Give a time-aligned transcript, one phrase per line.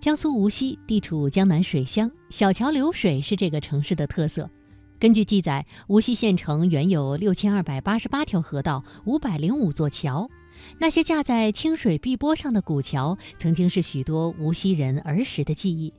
[0.00, 4.48] 江苏无锡地处江南水乡，小桥流水是这个城市的特色。
[5.00, 10.30] 根据记载，无锡县城原有六千二百八十八条河道，五百零五座桥。
[10.78, 15.92] 那些架在清水碧波上的古桥，曾经是许多无锡人儿时的记忆。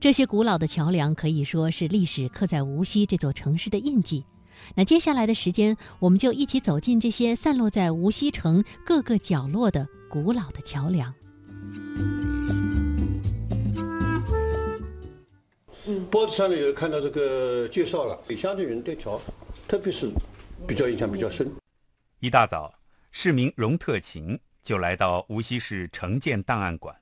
[0.00, 4.24] 这些古老的桥梁可以说是历史刻在无锡这座城市的印记。
[4.74, 11.12] 那接下来的时间，我们就一起走进这些散落在无锡城各个角落的古老的桥梁。
[16.10, 19.20] 报纸上呢有看到这个介绍了，北乡的人对桥，
[19.68, 20.10] 特别是
[20.66, 21.48] 比较印象比较深。
[22.18, 22.74] 一大早，
[23.12, 26.96] 市民荣特勤就来到无锡市城建档案馆，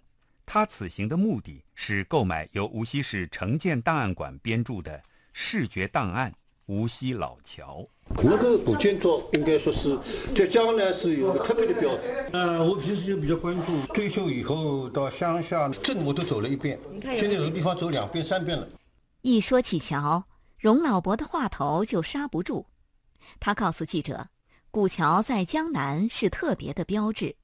[0.45, 4.99] 他此行的目的是购买由无锡市城建档案馆编著的
[5.33, 6.35] 《视觉档案：
[6.67, 7.87] 无锡老桥》。
[8.23, 9.99] 那个古建筑应该说是
[10.37, 12.29] 在江南是有个特别的标志。
[12.33, 18.69] 呃，我平时就比较关注，退休以后到乡下镇我都走了一遍，现在有的地方走两遍三遍了。
[19.23, 20.25] 一说起桥，
[20.59, 22.67] 荣老伯的话头就刹不住。
[23.41, 24.29] 他告诉记者，
[24.71, 27.37] 古桥在江南是特别的标志，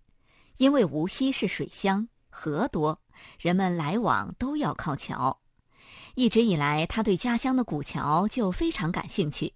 [0.59, 3.01] 因为无锡是水乡，河多，
[3.39, 5.41] 人们来往都要靠桥。
[6.15, 9.53] 一直以来，他对家乡的古桥就非常感兴趣。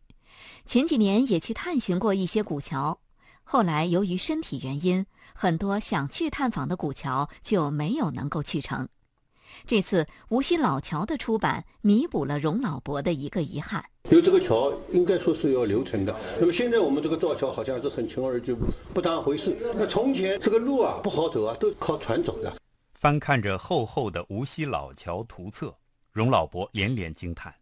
[0.64, 2.98] 前几年也去探寻过一些古桥，
[3.42, 8.88] 后来由于身体原因，很多想去探访的古桥就没有能够去成。
[9.66, 13.84] 这次无锡老桥的出版，弥补了荣老伯的一个遗憾。
[14.11, 18.55] 因为这个桥应该说是要留存的，那么现在我们这个造桥好像是很轻而易举，
[18.92, 19.56] 不当回事。
[19.77, 22.55] 那从前这个路啊不好走啊，都靠船走的。
[22.94, 25.74] 翻看着厚厚的无锡老桥图册，
[26.14, 27.52] 荣老伯连连惊叹。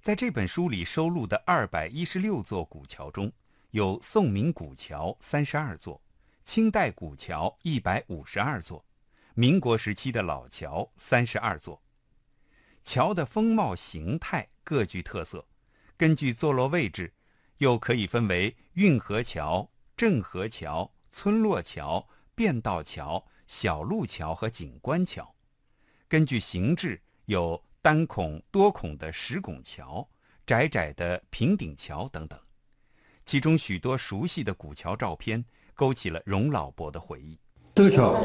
[0.00, 3.30] 在这本书里收录的二百一十六座古桥中，
[3.72, 6.02] 有宋明古桥三十二座，
[6.44, 8.82] 清代古桥一百五十二座，
[9.34, 11.82] 民国时期的老桥三十二座。
[12.82, 15.46] 桥的风貌形态各具特色，
[15.98, 17.12] 根据坐落位置，
[17.58, 25.34] 又可以分为运河桥、镇河桥、村落桥、便道桥、小路桥和景观桥。
[26.08, 27.62] 根据形制，有。
[27.84, 30.08] 单孔、多孔的石拱桥、
[30.46, 32.38] 窄窄的平顶桥等等，
[33.24, 35.44] 其中许多熟悉的古桥照片，
[35.74, 37.36] 勾起了荣老伯的回忆。
[37.74, 38.24] 这个桥，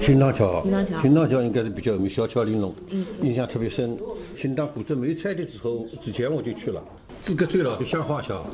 [0.00, 0.64] 新塘桥，
[1.02, 2.74] 新塘桥应该是比较有名，小桥玲珑，
[3.20, 3.94] 印象特别深。
[4.38, 6.82] 新塘古镇没拆的时候，之前我就去了。
[7.22, 8.46] 资格最老的香花桥，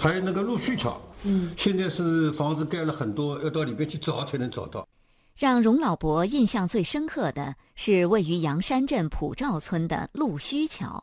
[0.00, 4.88] 还有那个陆续桥，嗯，现在是房子盖了很多，要到里边去找才能找到。
[5.36, 11.02] 让荣老伯印象最深刻的是位于阳山镇普照村的陆须桥，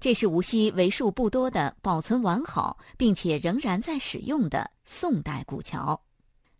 [0.00, 6.00] 这是无锡为数不多的保存完好并且仍然在使用的宋代古桥。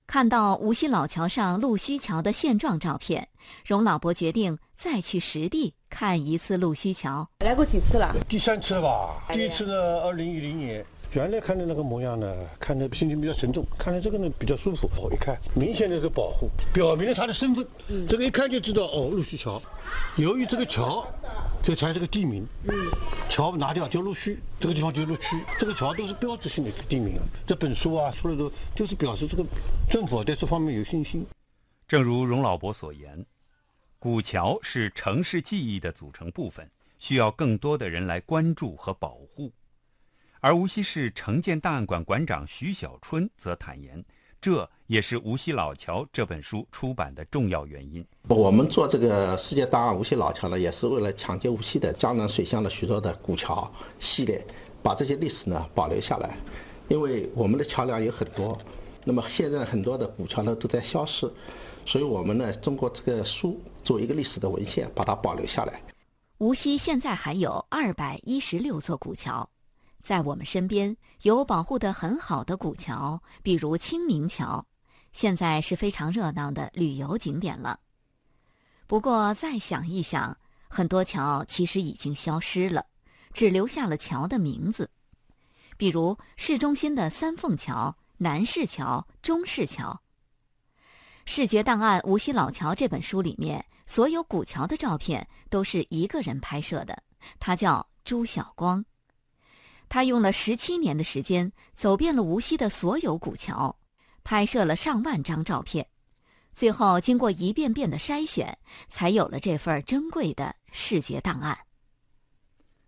[0.06, 3.28] 看到无锡老桥上陆须桥的现状照片，
[3.66, 7.28] 荣老伯决定再去实地看一次陆须桥。
[7.40, 8.14] 来过几次了？
[8.28, 9.24] 第三次了吧。
[9.32, 10.86] 第一次呢，二零一零年。
[11.14, 14.90] 原来看的那个模样呢，看着心情比较沉重；看着这个呢，比较舒服。
[14.96, 17.64] 我一看，明显的是保护，表明了他的身份。
[17.86, 19.62] 嗯，这个一看就知道哦，陆续桥。
[20.16, 21.06] 由于这个桥，
[21.62, 22.44] 这才是个地名。
[22.64, 22.74] 嗯，
[23.30, 25.40] 桥拿掉叫陆续，这个地方叫陆区。
[25.56, 27.22] 这个桥都是标志性的地名啊。
[27.46, 29.44] 这本书啊出来都就是表示这个
[29.88, 31.24] 政府在这方面有信心。
[31.86, 33.24] 正如荣老伯所言，
[34.00, 39.52] 古桥是城市记忆的组成部分，需要更多的人来关注和保护。
[40.44, 44.04] 而无锡市城建档案馆馆长徐小春则坦言，
[44.42, 48.06] 这也是《无锡老桥》这本书出版的重要原因。
[48.28, 54.46] 我们做这个世界档案《无锡老桥》呢，也是为了抢劫无锡的江南水乡的许多的古桥系列，
[54.82, 56.36] 把这些历史呢保留下来。
[56.88, 58.58] 因为我们的桥梁有很多，
[59.02, 61.26] 那么现在很多的古桥呢都在消失，
[61.86, 65.80] 所以我们呢通过这个书做一个历史的文献，把它保留下来。
[66.36, 69.48] 无锡现在还有二百一十六座古桥。
[70.04, 74.66] 在我们身边有保护得很好的古桥，比如清明桥，
[75.14, 77.80] 现在是非常热闹的旅游景点了。
[78.86, 80.36] 不过再想一想，
[80.68, 82.84] 很多桥其实已经消失了，
[83.32, 84.90] 只留下了桥的名字，
[85.78, 90.02] 比如市中心的三凤桥、南市桥、中市桥。
[91.24, 97.02] 《视觉档案：无锡老桥》这本书里面，所有古桥的照片都是一个人拍摄的，
[97.40, 98.84] 他叫朱晓光。
[99.94, 103.78] 他用了十七年的时间，走遍了无锡的所有古桥，
[104.24, 105.86] 拍摄了上万张照片，
[106.52, 108.58] 最后经过一遍遍的筛选，
[108.88, 111.56] 才有了这份珍贵的视觉档案。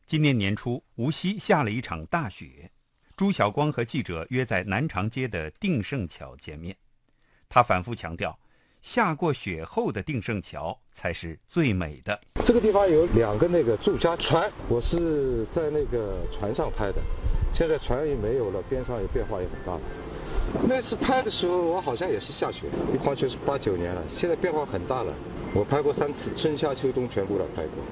[0.04, 2.72] 今年年初，无锡下了一场大雪，
[3.16, 6.76] 朱晓光和记者约在南长街的定胜桥见面。
[7.48, 8.36] 他反复强调，
[8.86, 12.16] 下过雪后的定胜桥才是最美的。
[12.44, 17.02] 这个地方有两个那个住家船，我是在那个船上拍的。
[17.52, 19.76] 现在船也没有了，边上也变化也很大。
[20.68, 24.00] 那次拍的时候，我好像也是下雪，一晃就是八九年了。
[24.16, 25.12] 现在变化很大了，
[25.52, 27.82] 我拍过三次，春夏秋冬全部来拍过。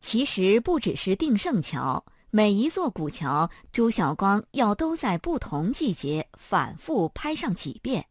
[0.00, 8.06] 其实不只是定胜桥，每一座古桥，朱晓光要都在不同季节反复拍上几遍。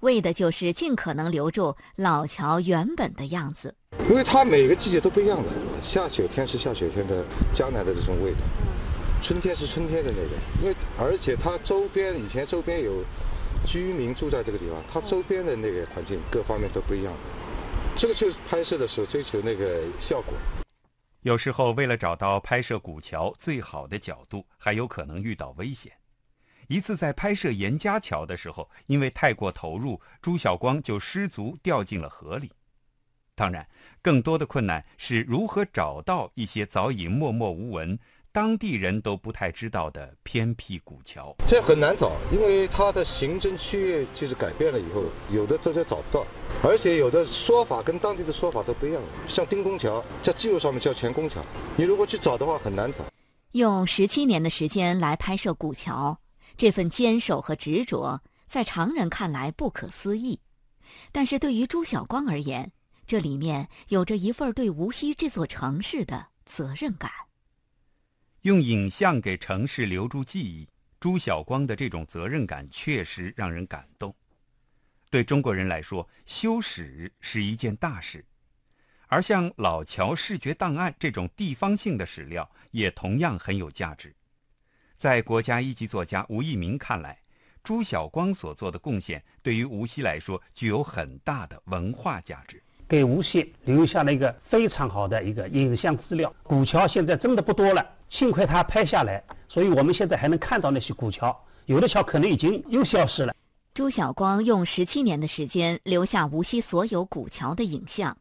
[0.00, 3.74] 为的就是尽可能留住老桥原本的样子，
[4.08, 5.48] 因为它每个季节都不一样的。
[5.82, 8.40] 下雪天是下雪天的江南的这种味道，
[9.22, 10.36] 春天是春天的那个。
[10.62, 13.04] 因为而且它周边以前周边有
[13.66, 17.12] 居民住在这个地方，它周边的那个环境各方面都不一样。
[17.96, 20.34] 这个就是拍摄的时候追求那个效果。
[21.22, 25.92] 有时候为了找到拍摄古桥最好的角度，还有可能遇到危险。
[26.68, 32.50] 一次在拍摄严家桥的时候，因为太过投入，朱晓光就失足掉进了河里。
[33.34, 33.66] 当然，
[34.00, 37.98] 更多的困难是如何找到一些早已默默无闻、
[38.30, 41.34] 当地人都不太知道的偏僻古桥。
[41.44, 46.24] 这很难找，因为它的行政区域就是改变了以后，有的都在找不到，
[46.62, 49.02] 而且有的说法跟当地的说法都不一样。
[49.26, 51.44] 像丁公桥，在记录上面叫前公桥，
[51.76, 53.04] 你如果去找的话很难找。
[53.50, 56.18] 用十七年的时间来拍摄古桥。
[56.56, 60.40] 这份坚守和执着，在常人看来不可思议，
[61.10, 62.70] 但是对于朱晓光而言，
[63.06, 67.10] 这里面有着一份对无锡这座城市的责任感。
[68.42, 70.68] 用影像给城市留住记忆，
[71.00, 74.14] 朱晓光的这种责任感确实让人感动。
[75.10, 78.24] 对中国人来说，修史是一件大事，
[79.08, 84.14] 而像老桥视觉档案这种地方性的史料，也同样很有价值。
[84.96, 87.18] 在国家一级作家吴一鸣看来，
[87.62, 96.32] 朱晓光所做的贡献对于无锡来说具有很大的文化价值，给无锡留下了一个非常好的一个影像资料。
[96.42, 101.38] 古桥现在真的不多了，幸亏他拍下来，所以我们现在还能看到那些古桥。
[101.66, 103.34] 有的桥可能已经又消失了。
[103.72, 108.16] 朱晓光用十七年的时间留下无锡所有古桥的影像，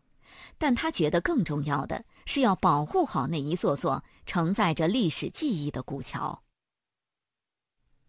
[0.58, 6.43] 但他觉得更重要的是要保护好那一座座承载着历史记忆的古桥。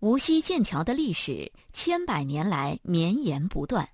[0.05, 3.89] 无锡建桥的历史千百年来绵延不断，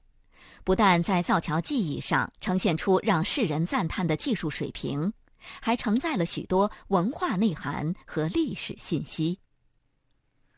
[0.64, 5.12] 不但在造桥技艺上呈现出让世人赞叹的技术水平，
[5.60, 9.38] 还承载了许多文化内涵和历史信息。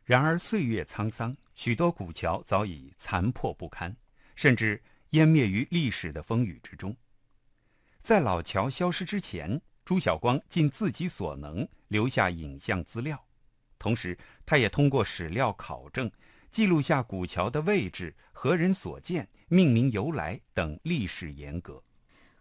[0.04, 3.94] 然而岁月沧桑，许多古桥早已残破不堪，
[4.34, 6.96] 甚至湮灭于历史的风雨之中。
[8.00, 13.22] 在老桥消失之前，朱晓光尽自己所能留下影像资料。
[13.82, 16.08] 同时，他也通过史料考证，
[16.52, 21.82] 记录下古桥的位置、何人所建、命名由来等历史沿革。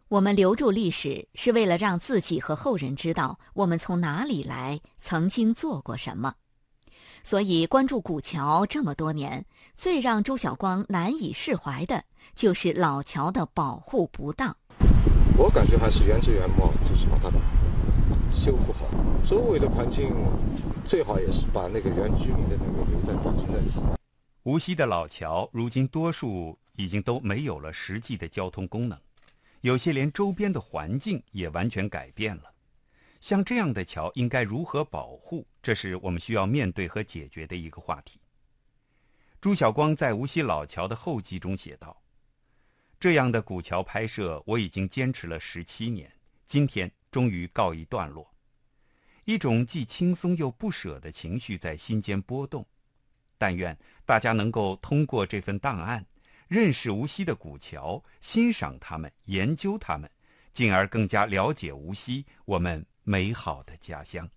[0.07, 6.35] 我们留住历史，是为了让自己和后人知道我们从哪里来，曾经做过什么。
[7.23, 9.43] 所以，关注古桥这么多年，
[9.75, 12.03] 最让周晓光难以释怀的，
[12.35, 14.55] 就是老桥的保护不当。
[15.35, 17.31] 我感觉还是原汁原貌，就是把它
[18.33, 18.89] 修复好，
[19.25, 20.13] 周围的环境。
[20.87, 23.71] 最好也是把那个原居民的那个留在保存那里。
[24.43, 28.97] 无锡的老桥如今多数已经都没有了实际的交通功能，
[29.61, 32.51] 有些连周边的环境也完全改变了。
[33.19, 35.45] 像这样的桥应该如何保护？
[35.61, 38.19] 这是我们需要面对和解决的一个话题。
[39.39, 42.01] 朱晓光在无锡老桥的后记中写道
[42.99, 46.11] ：“这样的古桥拍摄我已经坚持了十七年，
[46.51, 48.29] 今天终于告一段落。”
[49.23, 52.67] 一种既轻松又不舍的情绪在心间波动，
[53.37, 56.05] 但愿大家能够通过这份档案，
[56.49, 60.11] 认识无锡的古桥，欣赏它们，研究它们，
[60.51, 64.29] 进而更加了解无锡，我们美好的家乡。